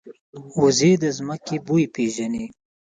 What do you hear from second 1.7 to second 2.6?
پېژني